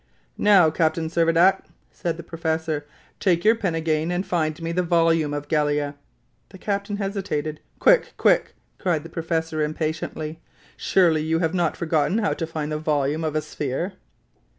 [0.39, 2.87] "Now, Captain Servadac," said the professor,
[3.19, 5.93] "take your pen again, and find me the volume of Gallia."
[6.49, 7.59] The captain hesitated.
[7.77, 10.39] "Quick, quick!" cried the professor, impatiently;
[10.75, 13.93] "surely you have not forgotten how to find the volume of a sphere!"